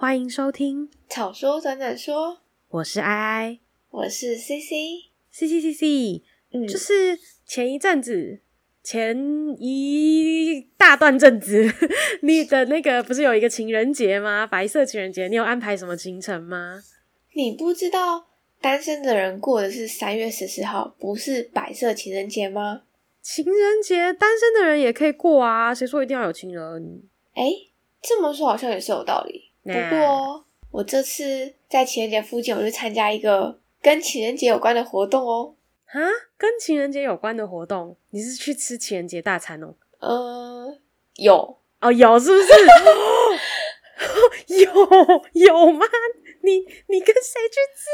[0.00, 2.28] 欢迎收听《草说短短说》，
[2.70, 3.58] 我是哀哀，
[3.90, 8.40] 我是 CC，C C C C，嗯，就是前一阵子，
[8.82, 9.14] 前
[9.58, 11.70] 一大段阵子，
[12.22, 14.46] 你的那个不是有一个情人节吗？
[14.46, 16.82] 白色情人节，你有安排什么行程吗？
[17.34, 18.24] 你不知道
[18.62, 22.84] 单身的人过的是三月十四号，不是白色情人节吗？
[23.20, 27.02] 情人节，单身的人也可以过啊，谁说一定要有情人？
[27.34, 27.52] 哎，
[28.00, 29.49] 这么说好像也是有道理。
[29.62, 35.54] 不过，我这次在情人节附近，我去参加一个跟情人节有关的活动哦。
[35.86, 36.00] 哈，
[36.38, 37.96] 跟情人节有关的活动？
[38.10, 39.74] 你是去吃情人节大餐哦？
[39.98, 40.78] 呃，
[41.16, 42.48] 有哦，有是不是？
[44.64, 44.72] 有
[45.32, 45.86] 有吗？
[46.42, 47.86] 你你跟谁去吃？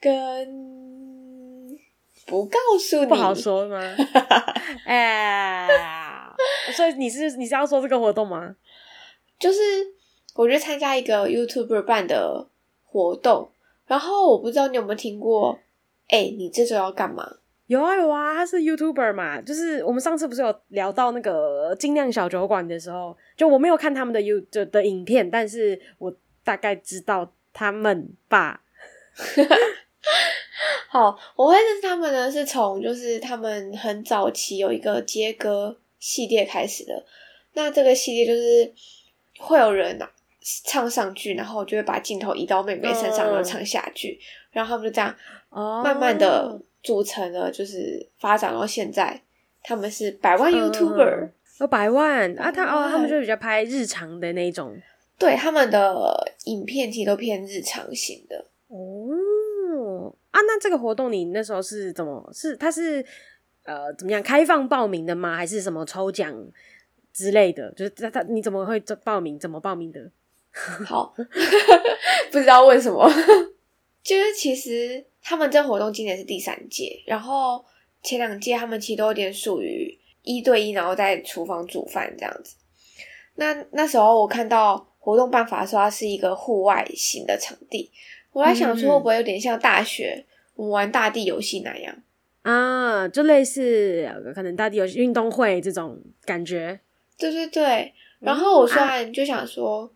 [0.00, 1.78] 跟
[2.26, 3.78] 不告诉你，不好说吗？
[4.86, 5.68] 哎，
[6.74, 8.56] 所以你是你是要说这个活动吗？
[9.38, 9.58] 就是。
[10.34, 12.46] 我去参加一个 YouTuber 办的
[12.84, 13.50] 活动，
[13.86, 15.58] 然后我不知道你有没有听过，
[16.08, 17.36] 哎、欸，你这周要干嘛？
[17.66, 28.62] 有啊有啊，他是 YouTuber 嘛，就是我们上次不是有聊到那个精酿小酒馆的时候，就我没有看他们的 You 的的影片，但是我大概知道他们吧。
[30.88, 37.04] 好，我会认识他们呢，是从就是他们很早期有一个接歌系列开始的，
[37.54, 38.72] 那这个系列就是
[39.38, 40.10] 会有人啊。
[40.64, 45.14] 唱上句，然后就会把镜头移到妹妹身上，然后唱下句，嗯、然后他们就这样
[45.84, 49.22] 慢慢的组成了，就是发展到现在，
[49.62, 51.30] 他们是百万 YouTuber，
[51.70, 52.50] 百万啊！
[52.50, 54.76] 他哦，他们就比较拍日常的那种，
[55.16, 60.12] 对，他们的影片其实都偏日常型的哦。
[60.32, 62.28] 啊，那这个活动你那时候是怎么？
[62.32, 63.04] 是他是
[63.64, 65.36] 呃怎么样开放报名的吗？
[65.36, 66.34] 还是什么抽奖
[67.12, 67.70] 之类的？
[67.72, 69.38] 就是他他你怎么会报名？
[69.38, 70.10] 怎么报名的？
[70.86, 71.14] 好，
[72.30, 73.10] 不知道为什么，
[74.02, 77.64] 就是其实他们这活动今年是第三届，然后
[78.02, 82.56] 前两届他们其实都有点属于一对一，然后在厨房煮饭这样子。
[83.36, 87.90] 那那时候我看到活动办法说它是一个户外型的场地，
[88.32, 91.96] 我在想说会不会有点像大学我们玩大地游戏那样
[92.42, 96.78] 啊，就类似可能大地游戏运动会这种感觉。
[97.16, 99.90] 对对对，然后我虽然就想说。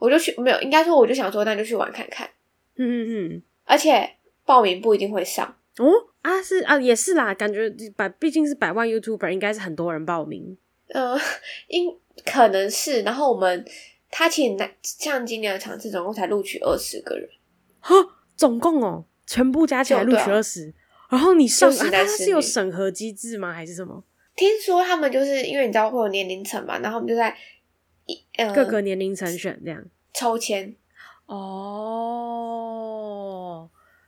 [0.00, 2.28] 我就去，没有，应该说我就想说，那就去玩看看。
[2.76, 4.16] 嗯嗯嗯，而且
[4.46, 5.86] 报名不一定会上哦
[6.22, 10.56] 啊，是啊，也是啦，感觉百毕竟是百万 YouTuber，应该是很多人报名。
[10.88, 11.14] 呃，
[11.68, 11.94] 应
[12.24, 13.64] 可能是，然后我们
[14.10, 17.28] 他其实那像今年的场次总共才录取二十个人，
[17.80, 17.94] 哈，
[18.34, 20.72] 总共哦，全部加起来录取二十，
[21.10, 23.52] 然后你上啊，他是有审核机制吗？
[23.52, 24.02] 还是什么？
[24.34, 27.36] 听说他们就是因为你知道会有年龄层嘛，然后我们就在。
[28.54, 30.74] 各个年龄层选这样抽签
[31.26, 31.38] 哦，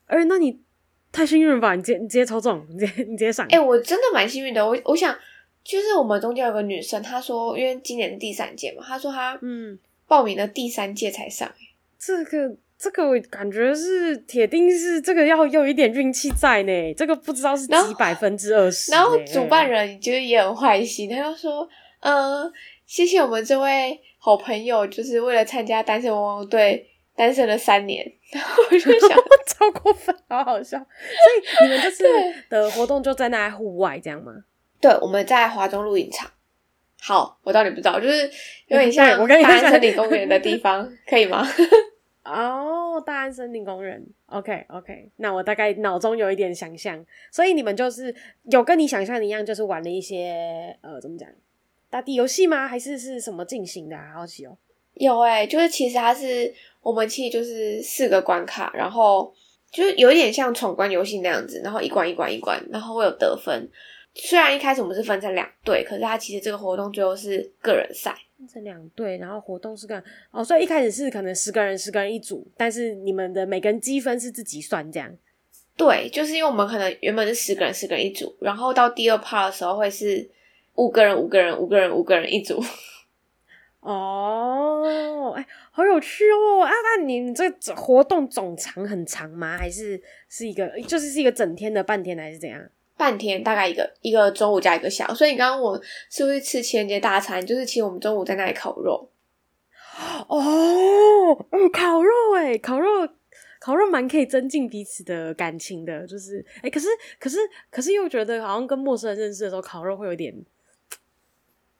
[0.06, 0.58] 哎、欸，那你
[1.12, 1.74] 太幸运了吧？
[1.76, 3.46] 你直接你直接抽中，你直接你直接上。
[3.46, 4.66] 哎、欸，我真的蛮幸运的。
[4.66, 5.16] 我我想，
[5.62, 11.48] 就是我们中间有个女生，她说，因为今年是第三届嘛，她说她嗯报名了第三届才上。
[11.96, 16.94] 这个这个我感觉是铁定是这个要有一点运气在呢。
[16.94, 18.90] 这个不知道是几百分之二十。
[18.90, 21.68] 然后主办人就是也很坏心，他就说，
[22.00, 22.52] 嗯、呃。
[22.92, 30.76] 谢谢我们这位好朋友，就是为了参加单身汪汪队单身了三年，然 后我就想 超过分，好好笑。
[30.76, 32.04] 所以你们 这次
[32.50, 34.30] 的活动就在那户外这样吗？
[34.78, 36.30] 对，我们在华中露营场。
[37.00, 38.30] 好，我到底不知道，就是
[38.66, 41.42] 有点像大安森林公园的地方，可以吗？
[42.24, 44.04] 哦，oh, 大安森林公园。
[44.26, 48.14] OK OK，那我大概脑中有一点想象，所以你们就是
[48.50, 51.26] 有跟你想象的一样，就是玩了一些呃，怎么讲？
[51.92, 52.66] 大地游戏吗？
[52.66, 54.14] 还是是什么进行的啊？
[54.14, 54.56] 好奇哦。
[54.94, 59.30] 有诶、欸、就是其实它是我们其实就是四个关卡，然后
[59.70, 63.70] 就是有一点像闯关游戏那样子，然后一关一关一关，然后会有得分。
[64.14, 75.14] 虽然一开始我们是分成两队，可是它其实这个活动最后是个人赛，分成两队，然后活动是个哦，所以一开始是可能十个人十个人一组，但是你们的每个人积分是自己算这样。
[75.76, 80.30] 对，就是因为我们可能原本是十个人十个人一组，然后到第二 part 的时候会是。
[80.74, 82.62] 五个人，五个人，五个人，五个人一组。
[83.80, 86.62] 哦，哎，好有趣哦！
[86.62, 89.58] 啊，那你这活动总长很长吗？
[89.58, 92.62] 还是是一个，就是是一个整天的半天，还是怎样？
[92.96, 95.14] 半天，大概一个一个中午加一个下午。
[95.14, 97.44] 所以你刚刚我是不是吃情人节大餐？
[97.44, 99.10] 就是其实我们中午在那里烤肉。
[100.28, 102.88] 哦，嗯，烤肉，哎，烤肉，
[103.58, 106.06] 烤肉蛮可以增进彼此的感情的。
[106.06, 106.86] 就是，哎，可是，
[107.18, 110.32] 可是，可是又觉得好像跟陌生人认识的时候，烤肉会有点。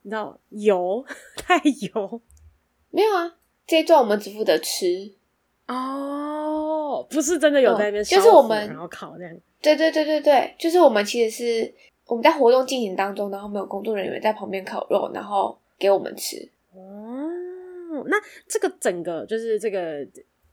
[0.03, 1.05] 你知道油
[1.37, 2.21] 太油，
[2.91, 3.35] 没有啊？
[3.67, 5.13] 这一段我们只负责吃
[5.67, 9.35] 哦，不是真的有在那边、嗯，就是我们然后烤这样。
[9.61, 11.73] 对对对对对，就是我们其实是
[12.07, 16.37] 我们在活动进行当中，然后没有工作人员在旁边烤肉，然后给我们吃。
[16.75, 17.31] 哦，
[18.07, 18.17] 那
[18.49, 20.05] 这个整个就是这个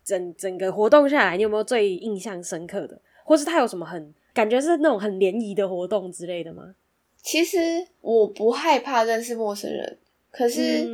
[0.04, 6.76] 整整个活动下来，你有没有最印象深刻的，或是他有什么很感觉是那种很联谊的活动之类的吗？
[7.22, 9.98] 其实我不害怕认识陌生人，
[10.32, 10.88] 可是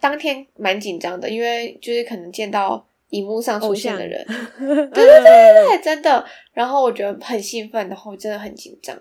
[0.00, 4.24] 当天蛮紧张的，因为就是可能见到荧幕上出现的人，
[4.58, 6.24] 对对对对对，真的。
[6.52, 9.00] 然后我觉得很兴奋，然后真的很紧张。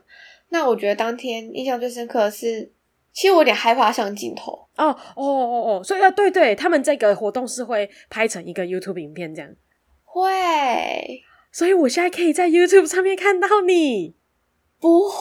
[0.50, 2.72] 那我觉得当天印象最深刻的是，
[3.12, 4.52] 其实我有点害怕上镜头。
[4.76, 9.52] 哦哦哦哦，所以要对对，他们这个活动是会拍成一个 YouTube 影片这样。
[10.04, 14.17] 会，所以我现在可以在 YouTube 上面看到你。
[14.80, 15.18] 不会，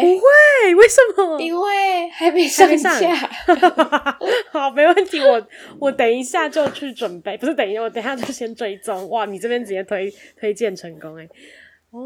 [0.00, 1.40] 不会，为什么？
[1.40, 3.14] 因为还没上架。
[4.50, 5.46] 好，没问题，我
[5.78, 9.08] 我等一下就去准备，不是等一下，我等一下就先追踪。
[9.08, 11.28] 哇，你这边直接推推荐成功哎！
[11.92, 12.00] 哦，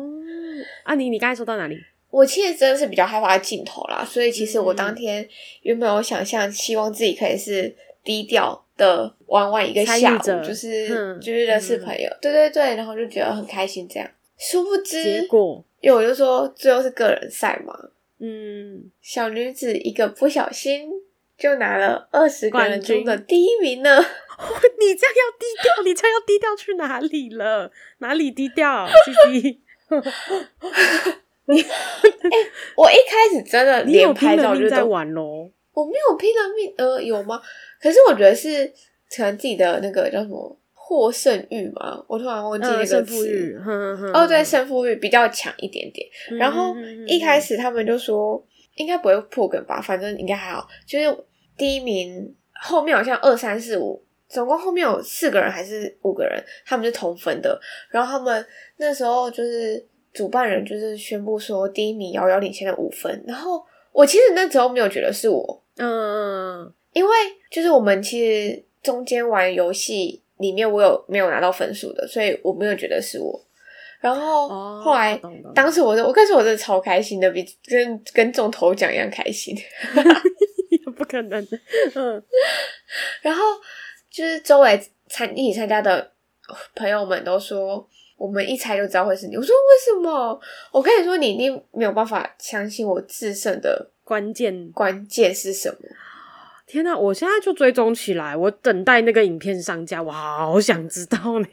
[0.82, 1.79] 啊，你你刚才说到哪里？
[2.11, 5.26] 我其实真的是比较害怕镜头啦，所以其实我当天
[5.62, 7.75] 原本有想象，希望自己可以是
[8.05, 14.08] 低调的玩玩一个下午，就是、嗯、就是认识朋友、嗯，对对对，然后就觉得很开心这样。
[14.38, 15.64] 殊不知，结果。
[15.84, 17.78] 因为我就说最后是个人赛嘛，
[18.19, 20.90] 嗯，小女子一个不小心
[21.36, 23.90] 就拿了二十个人中的第一名呢。
[24.81, 27.70] 你这样要低调，你这样要低调去哪里了？
[27.98, 28.88] 哪里低调？
[28.88, 29.60] 嘻嘻。
[31.44, 31.66] 你，哎、
[32.31, 35.50] 欸，我一开始真的连拍照就在玩咯。
[35.75, 37.42] 我没有拼了命，呃，有吗？
[37.78, 38.72] 可是我觉得是
[39.14, 40.56] 可能自己的那个叫什么。
[40.86, 43.26] 获胜欲嘛，我突然忘记那个词。
[43.26, 46.06] 欲、嗯，哦，对，胜负欲比较强一点点。
[46.31, 46.76] 嗯、然后
[47.06, 50.69] 一开始他们就说应该不会破梗吧，反正应该还好。
[50.86, 51.25] 就是
[51.56, 57.58] 第一名后面好像二三四五，总共后面有四个人还是五个人，他们是同分的。
[57.88, 58.46] 然后他们
[58.76, 59.82] 那时候就是
[60.12, 63.25] 主办人就是宣布说第一名遥遥领先了五分。
[63.26, 67.10] 然后我其实那时候没有觉得是我，嗯，因为
[67.50, 70.20] 就是我们其实中间玩游戏。
[70.38, 73.40] 里面我有没有拿到分数的，所以我没有觉得是我。
[74.00, 79.56] 然后后来，哦、当时我的，我开始我真的超开心的，比跟跟中头奖一样开心。
[80.96, 81.58] 不可能的，
[81.94, 82.22] 嗯。
[83.22, 83.42] 然后
[84.10, 86.12] 就是周围参一起参加的
[86.75, 89.36] 朋友们都说，我们一猜就知道会是你。
[89.36, 90.38] 我说为什么？
[90.70, 95.78] 我跟你说，你一定没有办法相信我制胜的关键关键是什么。
[96.75, 96.99] 天哪！
[96.99, 101.47] 我现在就追踪起来，我等待那个影片上架，我好想知道呢，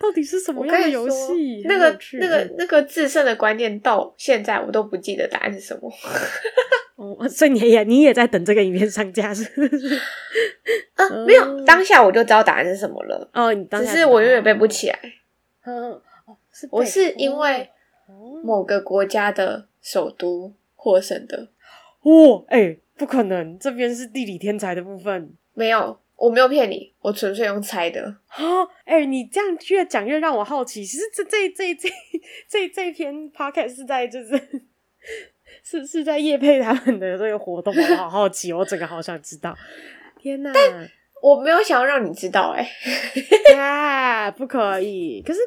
[0.00, 1.62] 到底是什么样的游戏？
[1.66, 5.92] 那个、那个、那个制胜的观念到现在我都不记得答案是什么。
[6.96, 10.00] 哦，所以你也你也在等这个影片上架是不是？
[10.96, 13.28] 啊，没有，当下我就知道答案是什么了。
[13.34, 14.98] 哦，你当只是我永远背不起来。
[15.66, 15.92] 嗯，
[16.24, 17.68] 哦，是我是因为
[18.42, 21.48] 某个国家的首都获胜的。
[22.00, 22.78] 哦，哎、欸。
[23.02, 25.34] 不可能，这边是地理天才的部分。
[25.54, 28.00] 没有，我没有骗你，我纯粹用猜的。
[28.28, 30.86] 啊，哎、欸，你这样越讲越让我好奇。
[30.86, 31.88] 其实这这这这
[32.48, 34.40] 这这篇 podcast 是在就是
[35.64, 39.52] 是是在夜配他们的这个活动，我好好奇，我整个好想知道。
[40.22, 40.52] 天哪！
[40.54, 40.88] 但
[41.20, 42.64] 我没有想要让你知道、欸，
[43.52, 45.20] 哎， 啊，不可以。
[45.26, 45.40] 可是，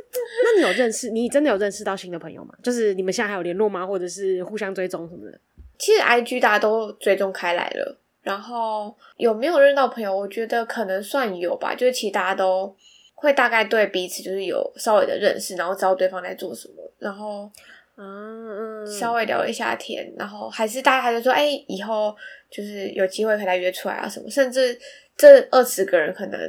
[0.43, 1.09] 那你有认识？
[1.09, 2.53] 你真的有认识到新的朋友吗？
[2.62, 3.88] 就是你们现在还有联络吗？
[3.88, 5.39] 或者是互相追踪什么的？
[5.77, 10.15] 其实 IG 大家都追踪开来了，然后有没有认到朋友？
[10.15, 11.75] 我觉得可能算有吧。
[11.75, 12.75] 就是其实大家都
[13.13, 17.50] 会大概对彼此就是有稍微的认识，然后知道对方在做什么，然后
[17.98, 22.15] 嗯稍微聊一下天，然后还是大家还是说，哎，以后
[22.50, 24.29] 就是有机会可以来约出来啊什么。
[24.29, 24.79] 甚至
[25.15, 26.39] 这二十个人可能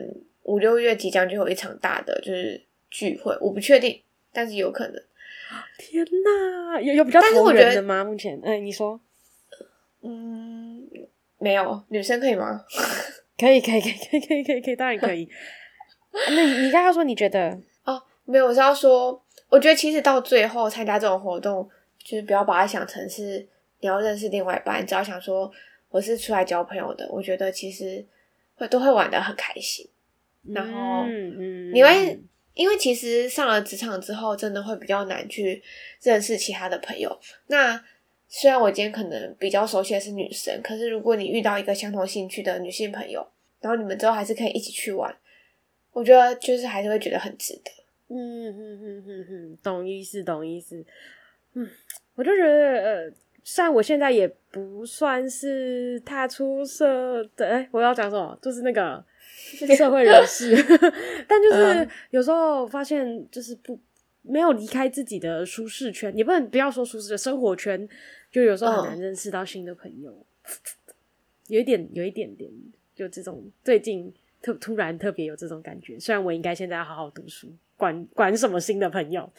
[0.43, 4.03] 五六月即将就有一场大的就是聚会，我不确定，
[4.33, 5.03] 但是有可能。
[5.79, 8.03] 天哪，有有比较投缘的吗？
[8.03, 9.01] 目前，哎，你说。
[10.03, 10.87] 嗯，
[11.39, 12.65] 没有女生可以吗？
[13.39, 15.29] 可以，可以，可以，可以，可以，可以，可以，当然可以。
[16.31, 17.59] 那你你刚刚说你觉得？
[17.85, 23.47] 哦，没有，我是要说，我觉得其实到最后参加这种活动，就是不要把它想成是
[23.81, 25.51] 你要认识另外一半，只要想说
[25.91, 28.05] 我是出来交朋友的，我觉得其实
[28.55, 29.87] 会都会玩的很开心。
[30.55, 32.19] 然后，嗯，你会
[32.55, 35.63] 因为其实上了职场之后，真的会比较难去
[36.01, 37.21] 认识其他的朋友。
[37.49, 37.79] 那
[38.29, 43.27] 虽然我今天可能比较熟悉的是女生，可是如果你遇到一个相同兴趣的女性朋友，
[43.61, 45.15] 然后你们之后还是可以一起去玩，
[45.93, 47.71] 我觉得就是还是会觉得很值得。
[48.09, 50.85] 嗯嗯嗯嗯嗯，懂意思懂意思。
[51.55, 51.69] 嗯，
[52.15, 58.39] 我就觉得呃，虽然我现在也不算是踏出社的，哎，我要讲什么？
[58.43, 59.03] 就是那个
[59.77, 60.55] 社会人士，
[61.27, 63.79] 但就是有时候发现，就是不
[64.29, 67.89] 没有离开自己的舒适圈，也不能不要说舒适的生活圈，
[68.31, 70.27] 就有时候很难认识到新的朋友，
[71.49, 72.51] 有一点，有一点点，
[72.95, 75.99] 就这种最近特突然特别有这种感觉。
[75.99, 79.33] 虽然我应该现在要好好读书，管管什么新的朋友。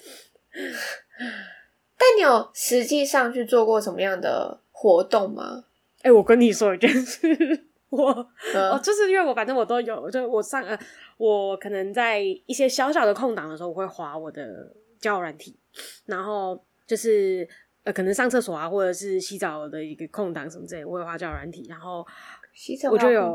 [2.00, 5.65] 但你有实际上去做过什么样的活动吗？
[6.01, 8.12] 哎、欸，我跟你说一件事， 我、
[8.53, 10.77] 嗯、哦，就是因为我反正我都有，就我上呃，
[11.17, 15.58] 我可能在一些小小的空档的时候，我会划我的交友软体，
[16.06, 17.48] 然后就是
[17.84, 22.06] 呃，可能上厕所啊，或者是洗澡的一个空档什么之类，我会划交友软体，然后
[22.53, 23.34] 洗澡我就有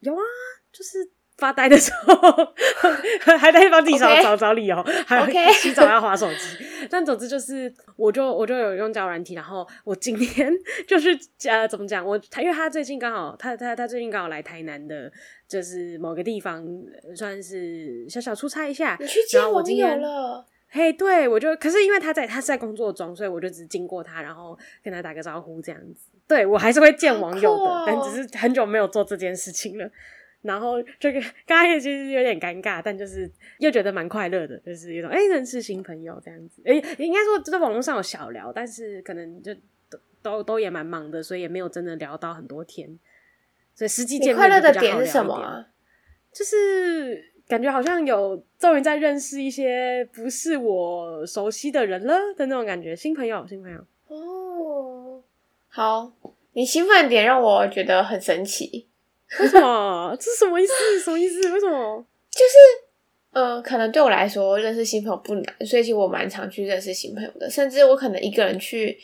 [0.00, 0.22] 有啊，
[0.72, 1.10] 就是。
[1.40, 6.64] 发呆的时候，还在帮自己找找找理由，还有洗澡要划手机。
[6.90, 10.52] 但总之就是，我就我就有用交友软体，然后我今天
[10.86, 11.18] 就是
[11.48, 12.04] 呃，怎么讲？
[12.04, 15.10] 我他因为他最近刚好，他他他最近刚好来台南的，
[15.48, 16.64] 就是某个地方，
[17.16, 18.96] 算是小小出差一下。
[19.00, 20.44] 你去见网友了？
[20.72, 26.08] 嘿，对，我就可是因为他在他是在工作中，所以我就只经过他，然后跟他打个招呼这样子。
[26.28, 29.90] 对，我还是会见网友的，哦、但只是很久没有做这件事情了。
[30.42, 36.62] 然后这个刚开始其实有点尴尬，但就是又觉得蛮快乐的，就是一种哎认识新朋友这样子。
[36.64, 39.54] 哎，应该说在网络上有小聊，但是可能就
[39.90, 42.98] 都都都也蛮忙的，所以也没有真的聊到很多天。
[43.74, 45.66] 所以实际见面快乐的点是什么啊？
[46.32, 53.84] 就是感觉好像有终于在认识一些不是我熟悉的人了的那种感觉，新朋友，新朋友。
[54.08, 55.22] 哦，
[55.68, 56.12] 好，
[56.52, 58.86] 你兴奋的点让我觉得很神奇。
[59.38, 60.16] 为什么？
[60.18, 61.00] 这是什么意思？
[61.00, 61.40] 什么意思？
[61.52, 62.04] 为什么？
[62.30, 62.54] 就是，
[63.32, 67.48] 呃，可能对我来说认识新朋友不难，所以其实我蛮常去认识新朋友的。
[67.48, 68.98] 甚至我可能一个人去，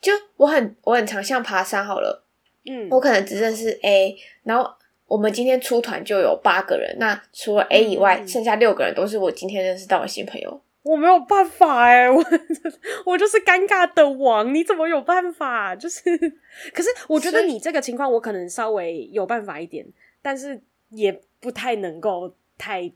[0.00, 2.24] 就我很我很常像爬山好了，
[2.66, 4.70] 嗯，我可能只认识 A，然后
[5.06, 10.60] 我们今天出团就有八个人，那除了 A 以外，嗯，剩下六个人都是我今天认识到的新朋友。
[10.82, 12.24] 我没有办法哎、欸， 我
[13.04, 15.76] 我就是尴尬的王，你怎么有办法？
[15.76, 16.00] 就是，
[16.72, 19.86] 可是我觉得你这个情况，我可能稍微有办法一点，
[20.22, 20.58] 但是
[20.88, 22.90] 也不太能够太，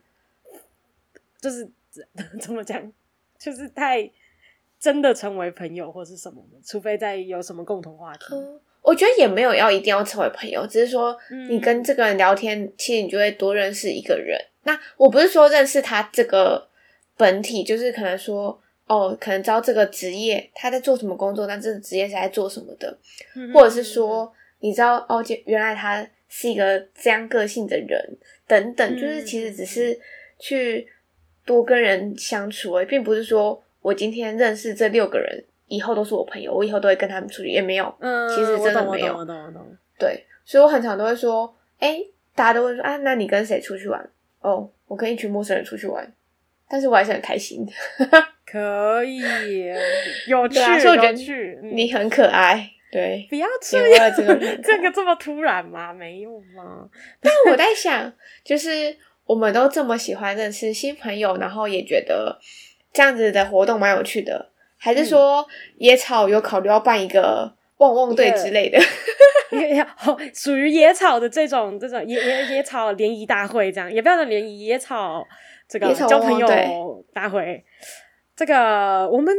[1.38, 1.70] 就是
[2.40, 2.90] 怎么讲，
[3.38, 4.10] 就是太
[4.80, 8.26] 真的成为朋友或是什么的，除非在有什么共同话题。
[8.32, 11.14] 嗯，我觉得也没有要一定要成为朋友，只是说
[11.50, 14.40] 你跟这个人聊天，其实你就会多认识一个人。
[14.62, 16.70] 那我不是说认识他这个。
[17.16, 22.96] 本体就是可能说哦，可能知道这个职业他在做什么工作，但这个职业是在做什么的，
[23.34, 24.30] 嗯、或者是说
[24.60, 29.98] 你知道哦，原来他是一个这样个性的人等等，就是其实只是
[30.38, 30.86] 去
[31.46, 39.24] 多跟人相处而已，并不是说我今天认识这六个人以后都是我朋友，我以后都会跟他们出去，也没有，嗯，其实真的没有，
[39.98, 42.04] 对，所以我很常都会说，哎，
[42.34, 44.10] 大家都会说啊，那你跟谁出去玩？
[44.40, 46.12] 哦，我跟一群陌生人出去玩。
[46.74, 47.72] 但是我还是很开心的，
[48.44, 49.22] 可以
[50.26, 51.56] 有趣，啊、有趣。
[51.62, 55.92] 你很可爱，对，不要这样，这个 这个这么突然吗？
[55.92, 56.88] 没有吗？
[57.20, 58.12] 但我在想，
[58.42, 62.36] 就是我们都这么喜欢认识新朋友，然后也觉得
[62.92, 68.80] 这样子的活动蛮有趣的，还是说野草有考虑要办一个旺旺队之类的？
[69.52, 69.86] 一个
[70.34, 75.24] 属于野草的这种这种野野野草联谊大会，这样也不要说联谊野草。
[75.74, 77.64] 这个交朋友大会，
[78.36, 79.34] 这个我们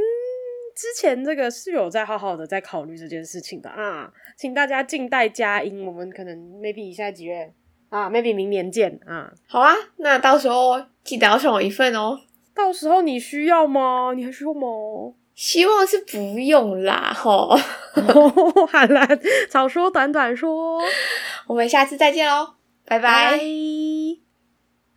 [0.75, 7.54] 之前这个是有在好好的在考虑这件事情的啊，请大家静待佳音，我们可能 maybe 下几月
[7.88, 9.32] 啊，maybe 明年见啊。
[9.48, 12.20] 好啊，那到时候记得要送我一份哦。
[12.54, 14.12] 到时候你需要吗？
[14.13, 14.68] 你还需要吗？
[15.34, 17.56] 希望是不用啦，吼。
[18.68, 19.08] 好啦，
[19.50, 20.82] 早说短短说，
[21.48, 23.38] 我们下次再见喽，拜拜。
[23.38, 24.25] Bye